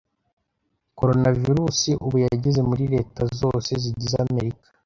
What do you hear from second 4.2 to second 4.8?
Amerika